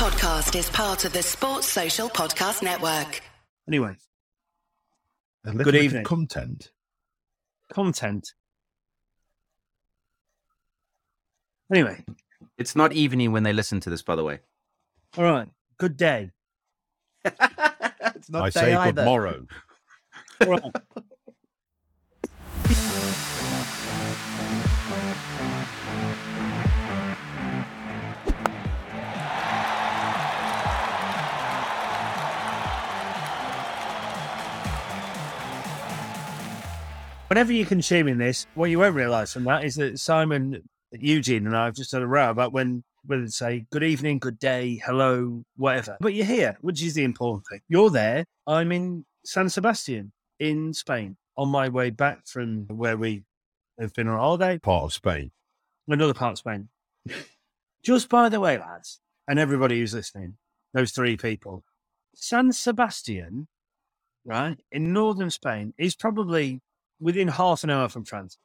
[0.00, 3.20] podcast is part of the Sports Social Podcast Network.
[3.68, 3.94] Anyway,
[5.44, 6.04] A Good evening.
[6.04, 6.70] Content.
[7.70, 8.32] content.
[11.70, 12.02] Anyway,
[12.56, 14.38] It's not evening when they listen to this, by the way.
[15.18, 15.48] all right.
[15.76, 16.30] Good day.
[17.26, 19.04] it's not I day say good either.
[19.04, 19.46] morrow.
[20.40, 20.62] All right.
[37.30, 41.56] Whenever you're consuming this, what you won't realise from that is that Simon, Eugene, and
[41.56, 44.82] I have just had a row about when whether to say good evening, good day,
[44.84, 45.96] hello, whatever.
[46.00, 47.60] But you're here, which is the important thing.
[47.68, 48.24] You're there.
[48.48, 53.22] I'm in San Sebastian in Spain on my way back from where we
[53.78, 55.30] have been on holiday, Part of Spain.
[55.86, 56.68] another part of Spain.
[57.84, 60.34] Just by the way, lads, and everybody who's listening,
[60.74, 61.62] those three people,
[62.12, 63.46] San Sebastian,
[64.24, 66.60] right, in northern Spain is probably
[67.00, 68.38] within half an hour from France.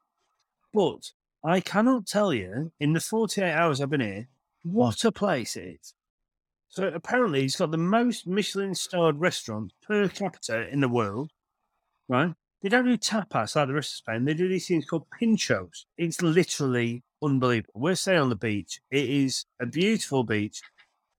[0.73, 1.11] But
[1.43, 4.27] I cannot tell you in the 48 hours I've been here
[4.63, 5.93] what a place it is.
[6.69, 11.31] So apparently, it's got the most Michelin starred restaurants per capita in the world,
[12.09, 12.33] right?
[12.61, 14.25] They don't do tapas like the rest of Spain.
[14.25, 15.85] They do these things called pinchos.
[15.97, 17.79] It's literally unbelievable.
[17.79, 18.81] We're staying on the beach.
[18.89, 20.61] It is a beautiful beach,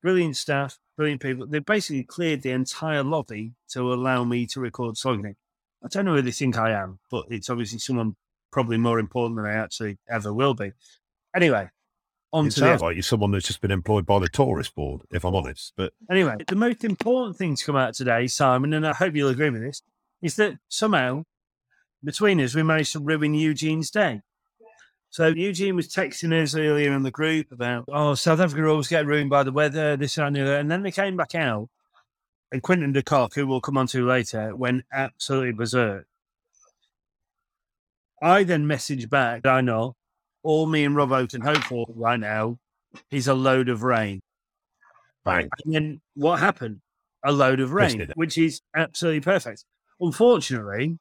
[0.03, 1.47] brilliant staff, brilliant people.
[1.47, 5.37] They basically cleared the entire lobby to allow me to record slogging.
[5.85, 8.17] I don't know who they think I am, but it's obviously someone
[8.51, 10.73] probably more important than I actually ever will be.
[11.35, 11.69] Anyway,
[12.33, 15.03] on It to the like you're someone that's just been employed by the tourist board,
[15.11, 15.73] if I'm honest.
[15.77, 19.29] But Anyway, the most important thing to come out today, Simon, and I hope you'll
[19.29, 19.83] agree with this,
[20.23, 21.25] is that somehow
[22.03, 24.23] between us we managed to ruin Eugene's day.
[25.11, 29.07] So Eugene was texting us earlier in the group about, oh, South Africa always get
[29.07, 30.59] ruined by the weather, this that, and the other.
[30.59, 31.69] And then they came back out,
[32.53, 36.07] and Quinton de Kock, who we'll come on to later, went absolutely berserk.
[38.23, 39.95] I then messaged back, I know,
[40.43, 42.59] all me and Rob Oaten hope for right now
[43.11, 44.21] is a load of rain.
[45.25, 45.49] bang.
[45.65, 46.81] And then what happened?
[47.25, 49.65] A load of rain, which is absolutely perfect.
[50.01, 50.99] Unfortunately,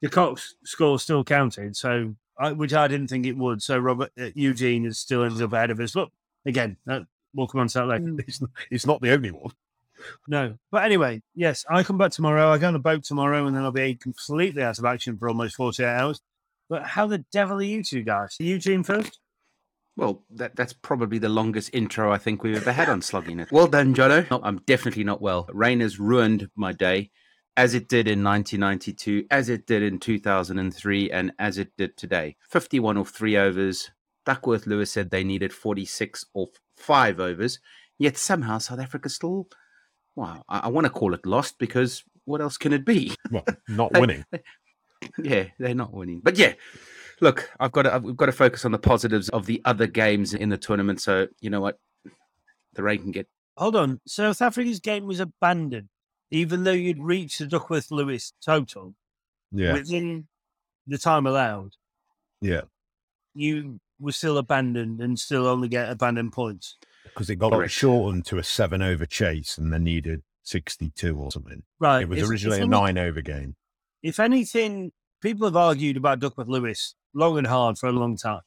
[0.00, 3.62] the Cox score still counted, so I, which I didn't think it would.
[3.62, 5.92] So Robert uh, Eugene is still ended up ahead of us.
[5.92, 6.08] But
[6.44, 7.00] again, uh,
[7.34, 8.16] we'll come on to that later.
[8.26, 9.52] It's it's not the only one.
[10.28, 12.50] No, but anyway, yes, I come back tomorrow.
[12.50, 15.28] I go on a boat tomorrow, and then I'll be completely out of action for
[15.28, 16.20] almost forty-eight hours.
[16.68, 18.36] But how the devil are you two guys?
[18.38, 19.18] Eugene first.
[19.96, 23.52] Well, that, that's probably the longest intro I think we've ever had on Slogging It.
[23.52, 24.30] Well done, Jono.
[24.30, 25.46] No, I'm definitely not well.
[25.52, 27.10] Rain has ruined my day,
[27.56, 32.36] as it did in 1992, as it did in 2003, and as it did today.
[32.48, 33.90] 51 off three overs.
[34.24, 37.58] Duckworth Lewis said they needed 46 off five overs,
[37.98, 39.48] yet somehow South Africa still,
[40.16, 43.14] wow, I, I want to call it lost because what else can it be?
[43.30, 44.24] Well, not winning.
[45.22, 46.20] yeah, they're not winning.
[46.22, 46.52] But yeah,
[47.20, 49.86] look, I've got to, I've- we've got to focus on the positives of the other
[49.86, 51.00] games in the tournament.
[51.00, 51.78] So you know what,
[52.74, 53.26] the rain can get.
[53.56, 54.00] Hold on.
[54.06, 55.88] South Africa's game was abandoned,
[56.30, 58.94] even though you'd reached the Duckworth Lewis total
[59.52, 59.72] Yeah.
[59.74, 60.26] within
[60.86, 61.72] the time allowed.
[62.40, 62.62] Yeah.
[63.34, 66.76] You were still abandoned and still only get abandoned points.
[67.14, 67.72] Because it got Correct.
[67.72, 71.62] shortened to a seven over chase and they needed 62 or something.
[71.78, 72.02] Right.
[72.02, 73.54] It was originally a nine over game.
[74.02, 78.40] If anything, people have argued about Duckworth Lewis long and hard for a long time.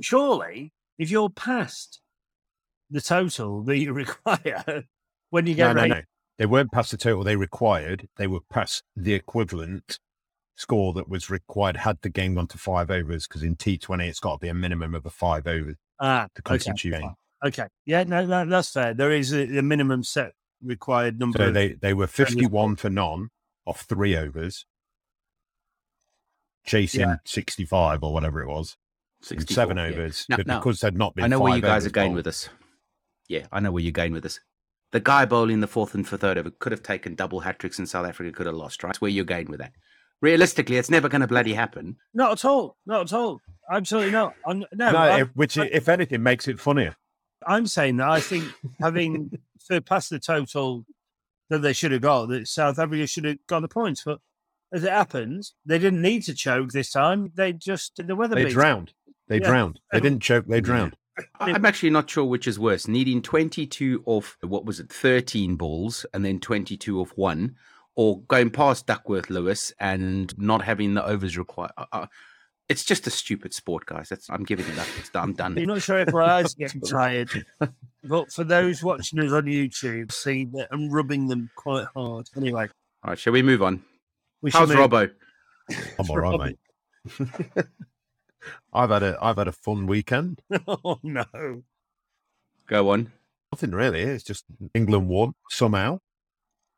[0.00, 2.00] Surely, if you're past
[2.90, 4.84] the total that you require
[5.30, 6.00] when you No, get no, rain, no.
[6.38, 8.08] They weren't past the total they required.
[8.16, 9.98] They were past the equivalent
[10.56, 13.26] score that was required had the game gone to five overs.
[13.26, 16.40] Because in T20, it's got to be a minimum of a five over ah, to
[16.40, 16.94] okay, constitute.
[17.44, 18.94] okay, yeah, no, no, that's fair.
[18.94, 21.38] There is a, a minimum set required number.
[21.38, 23.28] So of- they, they were 51 for none
[23.66, 24.64] off three overs,
[26.64, 27.16] chasing Yeah.
[27.24, 28.76] 65 or whatever it was,
[29.22, 29.84] in 64, seven yeah.
[29.84, 30.26] overs.
[30.28, 32.16] Now- but now, because they'd not been I know where you guys are going bowled.
[32.16, 32.48] with this.
[33.28, 34.40] Yeah, I know where you're going with this.
[34.92, 37.88] The guy bowling the fourth and fifth over could have taken double hat tricks and
[37.88, 38.88] South Africa could have lost, right?
[38.88, 39.72] That's where you're going with that.
[40.20, 41.96] Realistically, it's never going to bloody happen.
[42.12, 44.34] not at all, not at all, absolutely not.
[44.46, 46.96] I'm, no, No, I'm- if, which, I- if anything, makes it funnier.
[47.46, 48.44] I'm saying that I think
[48.80, 50.84] having surpassed the total
[51.48, 54.02] that they should have got, that South Africa should have got the points.
[54.04, 54.18] But
[54.72, 57.32] as it happens, they didn't need to choke this time.
[57.34, 58.34] They just the weather.
[58.34, 58.52] They beat.
[58.52, 58.92] drowned.
[59.28, 59.46] They Yeah.
[59.48, 59.80] drowned.
[59.90, 60.46] They didn't choke.
[60.46, 60.96] They drowned.
[61.38, 65.56] I- I'm actually not sure which is worse needing 22 off, what was it, 13
[65.56, 67.56] balls and then 22 off one,
[67.96, 71.72] or going past Duckworth Lewis and not having the overs required.
[71.76, 72.06] Uh, uh,
[72.70, 74.08] it's just a stupid sport, guys.
[74.08, 74.86] That's I'm giving it up.
[74.98, 75.56] It's, I'm done.
[75.56, 77.28] You're not sure if our eyes are getting tired.
[78.04, 82.28] but for those watching us on YouTube, see that I'm rubbing them quite hard.
[82.36, 82.68] Anyway,
[83.04, 83.82] All right, shall we move on?
[84.40, 85.10] we should How's move- Robbo?
[85.98, 86.56] I'm all right,
[87.18, 87.28] mate.
[88.72, 90.40] I've had a I've had a fun weekend.
[90.66, 91.62] oh no!
[92.66, 93.12] Go on.
[93.52, 94.00] Nothing really.
[94.00, 94.44] It's just
[94.74, 95.98] England won somehow,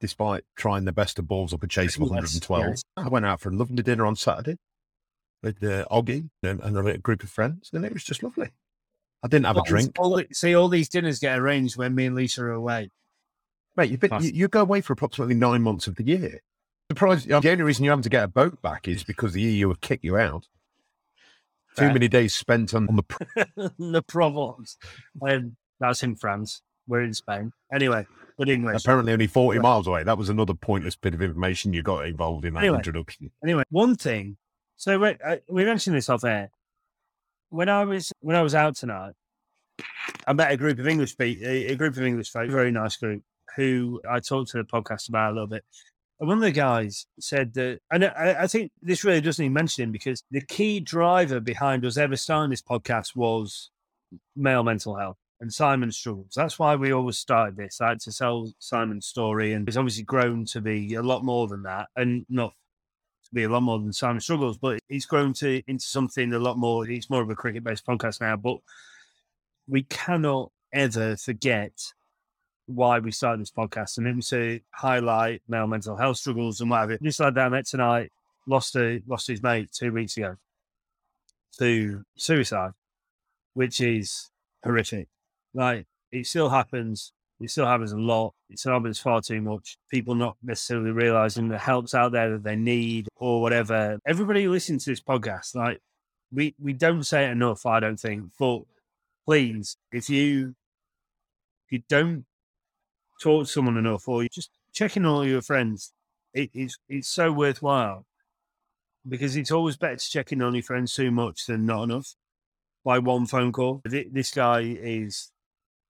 [0.01, 2.65] despite trying the best of balls up a chase of 112.
[2.67, 2.83] yes.
[2.97, 4.57] I went out for a lovely dinner on Saturday
[5.43, 8.51] with uh, Oggy and, and a little group of friends, and it was just lovely.
[9.25, 12.17] I didn't have a drink, All, see, all these dinners get arranged when me and
[12.17, 12.91] Lisa are away.
[13.77, 13.91] mate.
[13.91, 16.41] You've been, you, you go away for approximately nine months of the year.
[16.91, 17.29] Surprised.
[17.29, 19.81] The only reason you're having to get a boat back is because the EU have
[19.81, 20.47] kicked you out.
[21.79, 24.77] Too many days spent on, on the the Provence.
[25.27, 26.61] Um, that's in France.
[26.87, 27.53] We're in Spain.
[27.73, 28.07] Anyway,
[28.37, 28.83] good English.
[28.85, 30.03] apparently only 40 miles away.
[30.03, 32.77] That was another pointless bit of information you got involved in that Anyway.
[32.79, 33.31] introduction.
[33.43, 34.37] Anyway, one thing.
[34.83, 36.51] So we, uh, we mentioned this off air.
[37.51, 39.13] When I was when I was out tonight,
[40.27, 43.23] I met a group of English people, a group of English folk, very nice group,
[43.55, 45.65] who I talked to the podcast about a little bit.
[46.19, 49.53] And one of the guys said that, and I, I think this really doesn't even
[49.53, 53.71] mention him because the key driver behind us ever starting this podcast was
[54.35, 56.33] male mental health and Simon's struggles.
[56.35, 59.53] That's why we always started this, like to sell Simon's story.
[59.53, 62.55] And it's obviously grown to be a lot more than that and not
[63.33, 66.59] be a lot more than Simon struggles, but it's grown to into something a lot
[66.59, 66.89] more.
[66.89, 68.59] It's more of a cricket based podcast now, but
[69.67, 71.73] we cannot ever forget
[72.67, 73.99] why we started this podcast.
[73.99, 76.99] And it was to highlight male mental health struggles and whatever.
[77.01, 78.13] This lad that I met tonight
[78.47, 80.37] lost a, lost his mate two weeks ago
[81.59, 82.73] to suicide,
[83.55, 84.31] which is
[84.65, 85.09] horrific.
[85.55, 87.13] Like it still happens.
[87.43, 88.35] It still happens a lot.
[88.49, 89.77] It still happens far too much.
[89.91, 93.99] People not necessarily realizing the help's out there that they need or whatever.
[94.07, 95.81] Everybody who listens to this podcast, like
[96.31, 97.67] we we don't say it enough.
[97.67, 98.63] I don't think, but
[99.27, 100.55] please, if you
[101.67, 102.25] if you don't
[103.21, 105.93] talk to someone enough, or you just checking all your friends,
[106.33, 108.07] it, it's it's so worthwhile
[109.09, 112.15] because it's always better to check in on your friends too much than not enough
[112.85, 113.83] by one phone call.
[113.85, 115.33] This guy is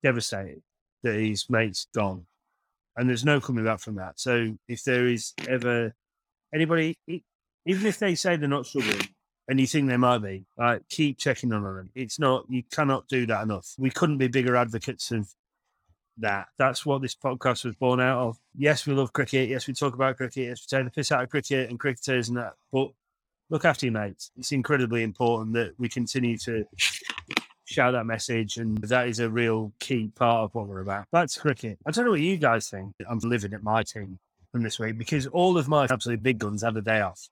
[0.03, 0.63] devastated
[1.03, 2.27] that his mate's gone,
[2.97, 4.21] and there's no coming back from that.
[4.21, 5.95] So if there is ever
[6.55, 9.09] anybody, even if they say they're not struggling.
[9.49, 11.91] And you think they might be, like, keep checking on them.
[11.97, 13.75] It's not, you cannot do that enough.
[13.77, 15.29] We couldn't be bigger advocates of
[16.19, 16.47] that.
[16.59, 18.39] That's what this podcast was born out of.
[18.57, 19.49] Yes, we love cricket.
[19.49, 20.47] Yes, we talk about cricket.
[20.47, 22.55] Yes, we take the piss out of cricket and cricketers and that.
[22.73, 22.93] But
[23.51, 24.31] look after your mates.
[24.39, 26.65] It's incredibly important that we continue to
[27.73, 31.07] shout that message, and that is a real key part of what we're about.
[31.13, 31.79] That's cricket.
[31.87, 32.93] I don't know what you guys think.
[33.09, 34.19] I'm living at my team
[34.51, 37.29] from this week because all of my absolute big guns had a day off.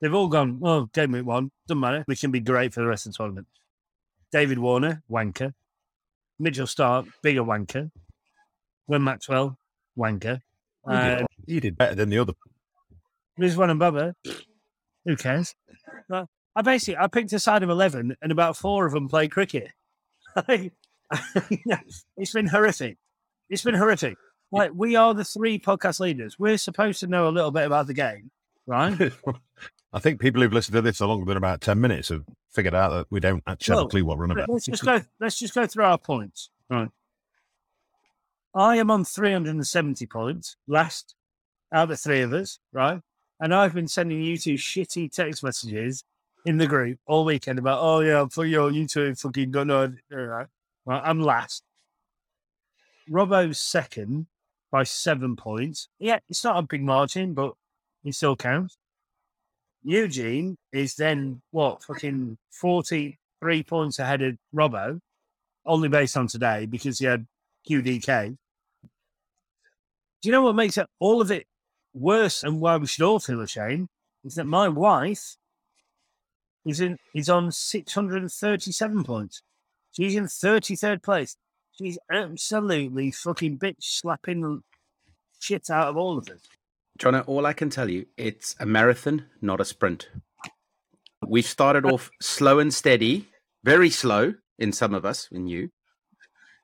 [0.00, 2.04] They've all gone, well, game week one, doesn't matter.
[2.08, 3.46] We can be great for the rest of the tournament.
[4.32, 5.54] David Warner, wanker.
[6.38, 7.90] Mitchell Starc, bigger wanker.
[8.88, 9.56] Glenn Maxwell,
[9.96, 10.40] wanker.
[10.86, 12.32] You did- Um, you did better than the other.
[13.38, 14.14] Rizwan and Babar,
[15.04, 15.54] who cares?
[16.54, 19.28] Well, I basically I picked a side of eleven, and about four of them play
[19.28, 19.70] cricket.
[22.16, 22.98] it's been horrific.
[23.50, 24.16] It's been horrific.
[24.50, 26.38] Like we are the three podcast leaders.
[26.38, 28.30] We're supposed to know a little bit about the game,
[28.66, 29.12] right?
[29.94, 32.74] I think people who've listened to this for longer than about 10 minutes have figured
[32.74, 34.48] out that we don't actually have a clue what we're on about.
[34.48, 35.00] let's just go.
[35.20, 36.50] Let's just go through our points.
[36.70, 36.88] Right.
[38.54, 41.14] I am on 370 points, last
[41.72, 43.00] out of the three of us, right?
[43.40, 46.04] And I've been sending you two shitty text messages
[46.44, 49.92] in the group all weekend about, oh yeah, for your you two fucking don't know.
[50.10, 50.46] Right?
[50.86, 51.62] I'm last.
[53.08, 54.26] Robbo's second
[54.70, 55.88] by seven points.
[55.98, 57.54] Yeah, it's not a big margin, but
[58.04, 58.78] it still counts.
[59.84, 65.00] Eugene is then what fucking 43 points ahead of Robbo,
[65.66, 67.26] only based on today because he had
[67.68, 68.36] QDK.
[70.22, 71.46] Do you know what makes it all of it
[71.92, 73.88] worse and why we should all feel ashamed?
[74.24, 75.36] Is that my wife
[76.66, 79.42] is in is on 637 points.
[79.92, 81.36] She's in 33rd place.
[81.72, 84.62] She's absolutely fucking bitch slapping
[85.40, 86.40] shit out of all of us.
[86.98, 90.08] Jono, all I can tell you, it's a marathon, not a sprint.
[91.26, 93.28] We've started off slow and steady,
[93.64, 95.70] very slow in some of us, in you.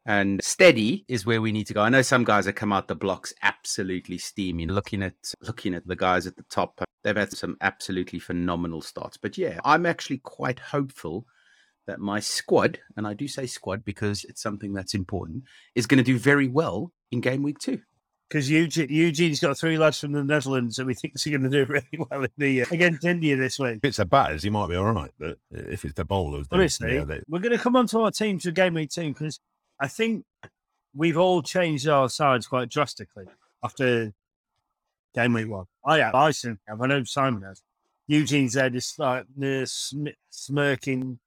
[0.08, 1.82] And steady is where we need to go.
[1.82, 4.68] I know some guys have come out the blocks absolutely steaming.
[4.68, 5.12] Looking at
[5.42, 9.18] looking at the guys at the top, they've had some absolutely phenomenal starts.
[9.18, 11.26] But yeah, I'm actually quite hopeful
[11.86, 15.98] that my squad, and I do say squad because it's something that's important, is going
[15.98, 17.80] to do very well in game week two.
[18.30, 21.48] because Eugene, Eugene's got three lads from the Netherlands that we think is going to
[21.50, 23.76] do really well in the, uh, against India this week.
[23.82, 25.10] If it's the batters, he might be all right.
[25.18, 28.00] But if it's the bowlers, then, Honestly, yeah, they- we're going to come on to
[28.00, 29.38] our teams for game week two because
[29.80, 30.24] I think
[30.94, 33.26] we've all changed our sides quite drastically
[33.62, 34.12] after
[35.14, 35.66] game week one.
[35.84, 36.14] I have.
[36.14, 36.32] I
[36.66, 36.80] have.
[36.80, 37.62] I know Simon has.
[38.06, 41.18] Eugene's there just like uh, sm- smirking,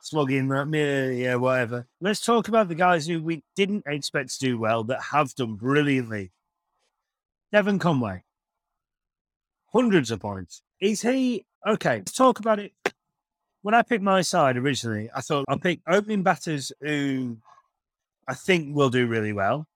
[0.00, 1.86] slugging, like, yeah, yeah, whatever.
[2.00, 5.56] Let's talk about the guys who we didn't expect to do well that have done
[5.56, 6.32] brilliantly.
[7.52, 8.24] Devon Conway,
[9.72, 10.62] hundreds of points.
[10.80, 11.98] Is he okay?
[11.98, 12.72] Let's talk about it.
[13.62, 17.36] When I picked my side originally, I thought I'll pick opening batters who
[18.28, 19.66] I think will do really well,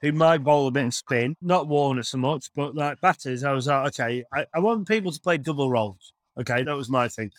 [0.00, 3.52] who might bowl a bit and spin, not Warner so much, but like batters, I
[3.52, 6.12] was like, okay, I, I want people to play double roles.
[6.38, 7.30] Okay, that was my thing.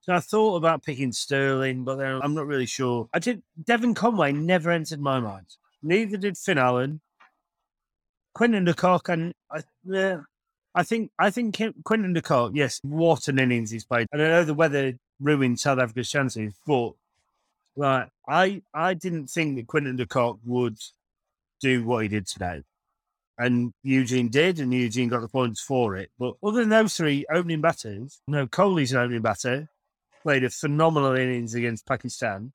[0.00, 3.08] So I thought about picking Stirling, but then I'm not really sure.
[3.12, 3.42] I did.
[3.64, 5.46] Devon Conway never entered my mind.
[5.82, 7.00] Neither did Finn Allen.
[8.34, 10.20] Quinton de Kock, and I, yeah,
[10.74, 14.06] I think I think Quinton de Kock, yes, what an innings he's played.
[14.12, 16.92] And I know the weather ruined South Africa's chances, but
[17.76, 20.78] like I I didn't think that Quinton de Kock would
[21.60, 22.62] do what he did today.
[23.38, 26.10] And Eugene did, and Eugene got the points for it.
[26.18, 29.68] But other than those three opening batters, no, Kohli's an opening batter,
[30.22, 32.52] played a phenomenal innings against Pakistan.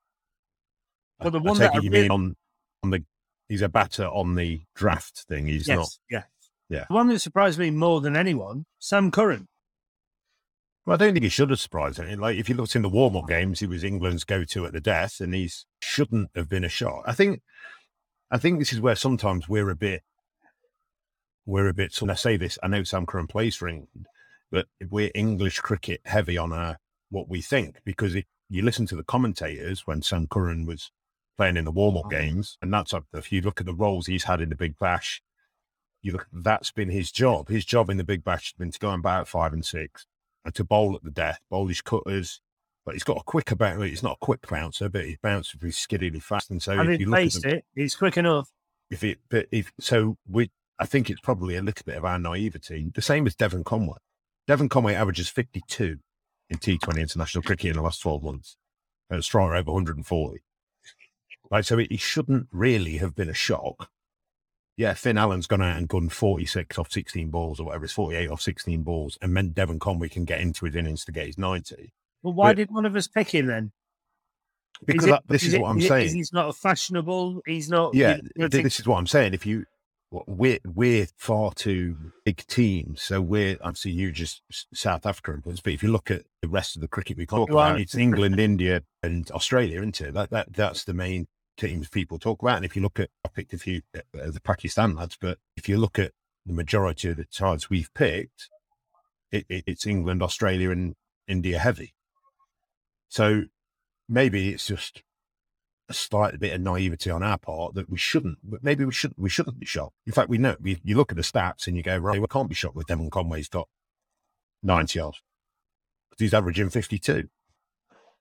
[1.20, 2.36] But the I one that I it you really- mean on
[2.84, 3.04] on the
[3.48, 5.46] he's a batter on the draft thing.
[5.46, 5.90] He's yes, not.
[6.10, 6.24] yeah,
[6.70, 6.86] Yeah.
[6.90, 9.48] The one that surprised me more than anyone, Sam Curran.
[10.92, 12.18] Well, I don't think he should have surprised any.
[12.18, 14.74] Like if you looked in the warm up games, he was England's go to at
[14.74, 15.50] the death, and he
[15.82, 17.04] shouldn't have been a shot.
[17.06, 17.42] I think,
[18.30, 20.04] I think this is where sometimes we're a bit,
[21.46, 21.94] we're a bit.
[21.94, 24.08] So when I say this, I know Sam Curran plays for England,
[24.52, 26.78] but we're English cricket heavy on our
[27.10, 30.92] what we think because if you listen to the commentators when Sam Curran was
[31.38, 32.12] playing in the warm up mm.
[32.12, 33.06] games, and that's up.
[33.14, 35.22] If you look at the roles he's had in the Big Bash,
[36.02, 36.28] you look.
[36.34, 37.48] That's been his job.
[37.48, 39.66] His job in the Big Bash has been to go and bat at five and
[39.66, 40.11] six and
[40.50, 42.42] to bowl at the death, bowl his cutters.
[42.84, 43.86] But he's got a quicker bouncer.
[43.86, 46.50] He's not a quick bouncer, but he bounces pretty skiddily fast.
[46.50, 47.66] And so I if you look at taste the, it.
[47.76, 48.50] He's quick enough.
[48.90, 52.18] if it, but if so, we, I think it's probably a little bit of our
[52.18, 52.92] naivety.
[52.94, 53.98] The same as Devon Conway.
[54.48, 56.00] Devon Conway averages 52
[56.50, 58.58] in T20 international cricket in the last 12 months,
[59.10, 60.42] and a strike over 140.
[61.52, 63.90] Right, so it, he shouldn't really have been a shock.
[64.78, 68.30] Yeah, Finn Allen's gone out and gone 46 off 16 balls or whatever, it's 48
[68.30, 71.38] off 16 balls, and meant Devon Conway can get into his innings to get his
[71.38, 71.94] 90.
[72.24, 73.72] Well, why But- did one of us pick him then?
[74.86, 76.16] Because it- that- this is, it- what I'm is it- saying.
[76.16, 77.42] He's not fashionable.
[77.46, 77.94] He's not.
[77.94, 79.34] yeah, you know, th- this is what I'm saying.
[79.36, 79.66] If you,
[80.10, 84.42] we're we're far too big teams, so we're obviously you just
[84.74, 85.62] South Africa influence.
[85.62, 88.40] But if you look at the rest of the cricket we talk about, it's England,
[88.40, 90.14] India, and Australia, isn't it?
[90.16, 91.28] That that that's the main
[91.62, 92.58] teams people talk about.
[92.58, 95.38] And if you look at, I picked a few uh, of the Pakistan lads, but
[95.56, 96.12] if you look at
[96.46, 98.50] the majority of the sides we've picked,
[99.32, 100.96] it, it, it's England, Australia, and
[101.28, 101.94] India heavy.
[103.10, 103.44] So
[104.10, 105.04] maybe it's just
[105.88, 109.20] a slight bit of naivety on our part that we shouldn't, but maybe we shouldn't,
[109.20, 109.96] we shouldn't be shocked.
[110.08, 112.28] In fact, we know, we, you look at the stats and you go, right, we
[112.28, 113.68] can't be shocked with Devon Conway's got
[114.64, 115.22] 90 yards.
[116.18, 117.30] He's averaging 52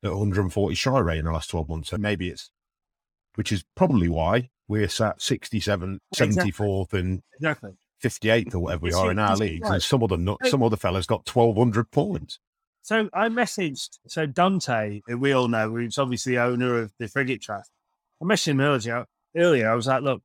[0.02, 1.90] at 140 strike rate in the last 12 months.
[1.90, 2.50] So maybe it's,
[3.36, 6.52] which is probably why we're sat 67, Exactly.
[6.52, 7.72] 74th and exactly.
[8.02, 9.62] 58th or whatever we are in our leagues.
[9.68, 9.74] right.
[9.74, 12.38] And some other, nu- some other fellas got 1200 points.
[12.82, 17.08] So I messaged so Dante, who we all know, who's obviously the owner of the
[17.08, 17.68] cricket draft.
[18.22, 19.04] I messaged him earlier.
[19.36, 20.22] Earlier, I was like, "Look,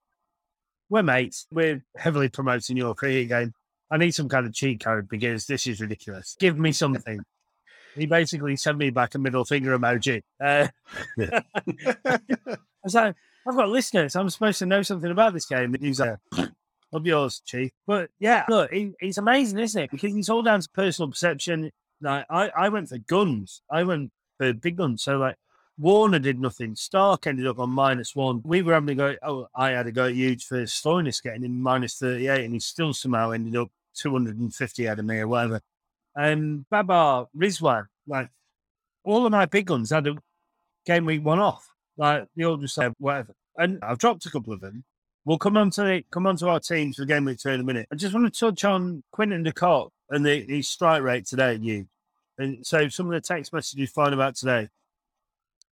[0.90, 1.48] we're mates.
[1.52, 3.54] We're heavily promoting your cricket game.
[3.92, 6.36] I need some kind of cheat code because this is ridiculous.
[6.40, 7.20] Give me something."
[7.96, 10.22] he basically sent me back a middle finger emoji.
[10.44, 10.68] Uh,
[11.18, 11.42] Yeah.
[12.86, 13.16] I was like,
[13.48, 14.16] "I've got listeners.
[14.16, 16.18] I'm supposed to know something about this game." And he's like,
[16.94, 19.92] "Of yours, chief." But yeah, look, he, he's amazing, isn't it?
[19.92, 23.62] Because it's all down to personal perception like I, I went for guns.
[23.70, 25.04] I went for big guns.
[25.04, 25.36] So like
[25.78, 26.76] Warner did nothing.
[26.76, 28.42] Starc ended up on minus one.
[28.44, 29.16] We were having to go.
[29.24, 32.60] Oh, I had to go huge for Stoinis getting in minus thirty eight, and he
[32.60, 35.62] still somehow ended up two hundred and fifty out of me or whatever.
[36.16, 38.30] And Babar Rizwan, like
[39.04, 40.16] all of my big guns had a
[40.86, 41.68] game week one off.
[41.98, 43.34] Like the all just said whatever.
[43.58, 44.84] And I've dropped a couple of them.
[45.24, 47.50] We'll come on to the, come on to our teams for the game week two
[47.50, 47.88] in a minute.
[47.92, 51.56] I just want to touch on Quinton de Kock and the, his strike rate today,
[51.56, 51.88] you.
[52.38, 54.70] And so some of the text messages you find about today.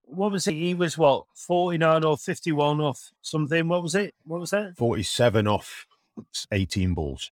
[0.06, 0.54] What was it?
[0.54, 3.68] He was what, 49 or 51 off something?
[3.68, 4.14] What was it?
[4.24, 4.76] What was that?
[4.76, 5.86] 47 off
[6.50, 7.30] 18 balls.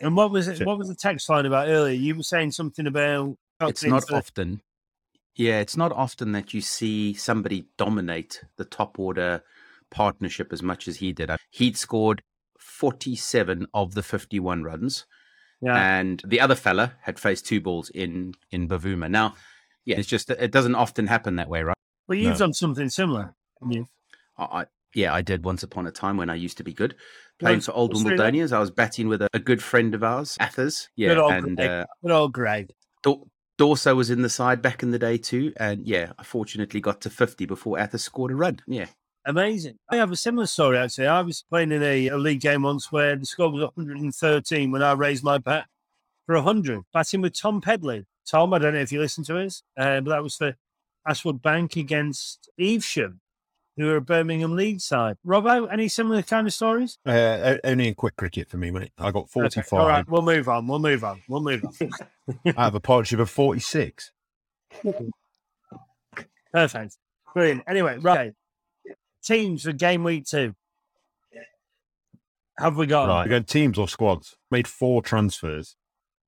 [0.00, 0.64] And what was it?
[0.66, 1.94] What was the text line about earlier?
[1.94, 4.60] You were saying something about It's not often.
[5.36, 9.42] Yeah, it's not often that you see somebody dominate the top order
[9.90, 11.30] partnership as much as he did.
[11.50, 12.22] He'd scored
[12.58, 15.06] 47 of the 51 runs,
[15.60, 15.76] Yeah.
[15.98, 19.10] and the other fella had faced two balls in in Bavuma.
[19.10, 19.34] Now,
[19.84, 21.76] yeah, it's just it doesn't often happen that way, right?
[22.08, 22.38] Well, you've No.
[22.46, 23.34] done something similar.
[23.70, 23.86] you?
[24.38, 26.94] I, yeah, I did once upon a time when I used to be good.
[27.38, 28.32] Playing for Old let's do that.
[28.32, 30.88] Wimbledonians, I was batting with a, a good friend of ours, Athers.
[30.96, 31.68] Yeah, Good old and Greg.
[31.70, 32.72] uh, Good old Greg.
[33.58, 35.52] Dorso was in the side back in the day too.
[35.56, 38.60] And yeah, I fortunately got to 50 before Athers scored a run.
[38.66, 38.86] Yeah.
[39.24, 39.78] Amazing.
[39.90, 41.08] I have a similar story actually.
[41.08, 44.82] I was playing in a, a league game once where the score was 113 when
[44.82, 45.66] I raised my bat
[46.26, 48.06] for 100, batting with Tom Pedley.
[48.28, 50.54] Tom, I don't know if you listen to us, uh, but that was for
[51.08, 53.20] Astwood Bank against Evesham,
[53.76, 55.16] who are a Birmingham League side.
[55.24, 56.98] Robbo, any similar kind of stories?
[57.06, 58.90] Uh, only in quick cricket for me, mate.
[58.98, 60.66] I got Okay, 45 All right, we'll move on.
[60.66, 61.22] We'll move on.
[61.28, 61.90] We'll move on.
[62.56, 64.12] out of a partnership of 46.
[66.52, 66.96] Perfect.
[67.34, 67.62] Brilliant.
[67.66, 68.32] Anyway, right.
[69.24, 70.54] Teams for game week two.
[72.58, 73.08] Have we got?
[73.08, 73.24] Right.
[73.26, 74.36] We're going teams or squads.
[74.50, 75.76] Made four transfers.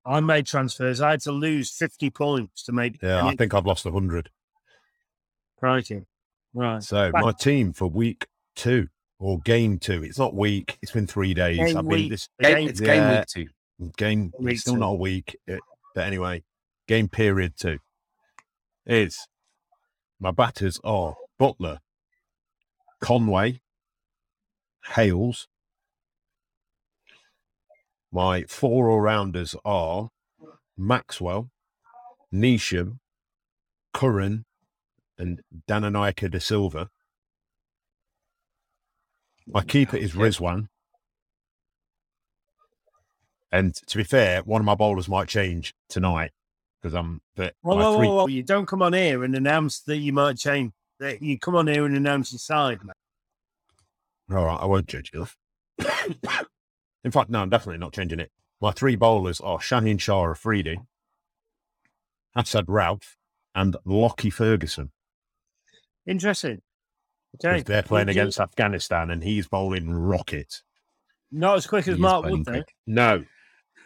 [0.05, 1.01] I made transfers.
[1.01, 3.01] I had to lose 50 points to make.
[3.01, 4.29] Yeah, I think I've lost 100.
[5.57, 6.03] Crikey.
[6.53, 6.83] Right.
[6.83, 7.23] So Right.
[7.25, 8.87] my team for week two
[9.17, 10.03] or game two.
[10.03, 10.77] It's not week.
[10.81, 11.57] It's been three days.
[11.57, 12.03] Game I've week.
[12.05, 13.47] been this Game, Game- it's game week two.
[13.97, 14.31] game.
[14.39, 14.79] Week it's still two.
[14.79, 15.35] not a week.
[15.51, 15.57] uh,
[15.99, 16.43] But anyway,
[16.87, 17.79] game period two
[18.85, 19.27] is
[20.17, 21.79] my batters are Buttler,
[23.01, 23.59] Conway,
[24.95, 25.49] Hales.
[28.13, 30.11] My four all rounders are
[30.77, 31.49] Maxwell,
[32.33, 32.99] Neesham,
[33.93, 34.45] Curran,
[35.17, 36.89] and Dhananjaya de Silva.
[39.45, 40.68] My keeper is Rizwan.
[43.51, 46.31] And to be fair, one of my bowlers might change tonight
[46.81, 47.21] because I'm.
[47.35, 48.27] But my whoa, three, whoa.
[48.27, 50.71] You don't come on here and announce that you might change.
[50.99, 52.93] That You come on here and announce your side, mate.
[54.35, 55.27] All right, I won't judge you.
[57.03, 58.31] In fact, no, I'm definitely not changing it.
[58.61, 60.77] My three bowlers are Shaheen Shah Afridi,
[62.35, 63.15] Assad Ralph,
[63.55, 64.91] and Lockie Ferguson.
[66.05, 66.61] Interesting.
[67.43, 67.61] Okay.
[67.61, 70.63] They're playing Would you- against Afghanistan and he's bowling rockets.
[71.31, 72.65] Not as quick as He is Mark Wood.
[72.87, 73.23] No.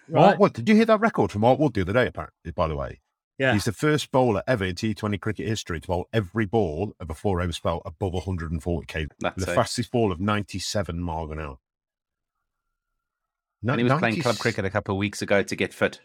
[0.10, 0.22] Right.
[0.22, 2.68] Mark Wood, did you hear that record from Mark Wood the other day, apparently, by
[2.68, 3.00] the way?
[3.40, 3.54] Yeah.
[3.54, 7.14] He's the first bowler ever in T20 cricket history to bowl every ball of a
[7.14, 9.08] four over spell above 140 k.
[9.20, 9.56] That's The it.
[9.56, 11.58] fastest ball of 97 miles an hour.
[13.64, 16.00] No, And he was playing club cricket a couple of weeks ago to get fit.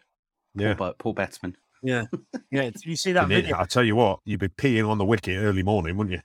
[0.55, 0.75] Yeah.
[0.75, 1.57] Poor, ba- poor batsman.
[1.83, 2.05] Yeah.
[2.51, 2.71] Yeah.
[2.85, 3.59] You see that video?
[3.59, 6.23] I tell you what, you'd be peeing on the wicket early morning, wouldn't you?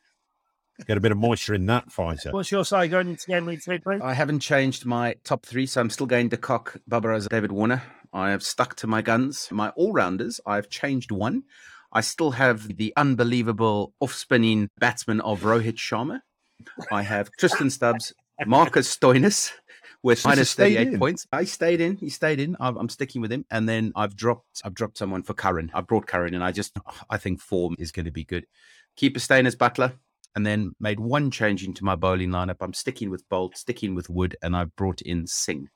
[0.88, 2.31] Get a bit of moisture in that fighter.
[2.31, 4.01] What's your side going into game week three, please?
[4.01, 7.51] I haven't changed my top three, so I'm still going to cock Bubba as David
[7.51, 7.83] Warner.
[8.12, 9.49] I have stuck to my guns.
[9.51, 11.43] My all rounders, I've changed one.
[11.91, 16.21] I still have the unbelievable off spinning batsman of Rohit Sharma.
[16.91, 18.13] I have Tristan Stubbs,
[18.45, 19.51] Marcus Stoinis
[20.01, 20.99] with So you minus stayed 38 in?
[20.99, 21.27] points.
[21.31, 21.97] I stayed in.
[21.97, 22.57] He stayed in.
[22.59, 23.45] I'm, I'm sticking with him.
[23.51, 25.71] And then I've dropped I've dropped someone for Curran.
[25.73, 26.77] I brought Curran and I just
[27.09, 28.47] I think form is going to be good.
[28.95, 29.93] Keeper staying as Buttler
[30.36, 32.58] and then made one change into my bowling lineup.
[32.62, 35.69] I'm sticking with Bolt, sticking with Wood, and I brought in Singh.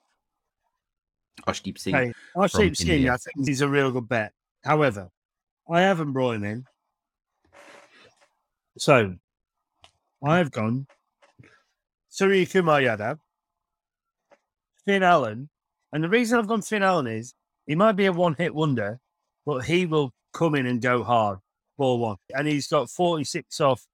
[1.46, 1.94] Arshdeep Singh.
[1.94, 3.14] I from keep seeing India.
[3.14, 4.32] I think he's a real good bet.
[4.64, 5.08] However,
[5.70, 6.64] I haven't brought him in.
[8.78, 9.14] So
[10.24, 10.86] I've gone
[12.08, 13.18] Surya Kumar Yadav,
[14.84, 15.48] Finn Allen.
[15.92, 17.34] And the reason I've gone Finn Allen is
[17.66, 19.00] he might be a one hit wonder,
[19.46, 21.38] but he will come in and go hard,
[21.76, 22.16] ball one.
[22.34, 23.86] And he's got 46 off,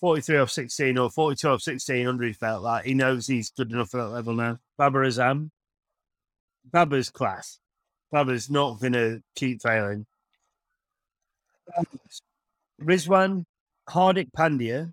[0.00, 2.62] 43 off 16 or 42 off 16 under his belt.
[2.62, 4.58] Like he knows he's good enough for that level now.
[4.78, 5.50] Babar Azam,
[6.64, 7.58] Babar's class.
[8.10, 10.06] Babar's not going to keep failing.
[12.82, 13.44] Rizwan,
[13.88, 14.92] Hardik Pandya.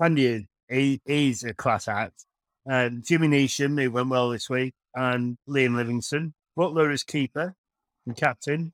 [0.00, 2.24] Pandya, he, a class act.
[2.66, 6.34] And Jimmy Neesham, who went well this week, and Liam Livingstone.
[6.56, 7.54] Buttler is keeper
[8.06, 8.72] and captain.